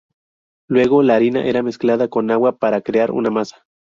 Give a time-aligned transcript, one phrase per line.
[0.67, 3.67] Luego, la harina era mezclada con agua para crear una masa.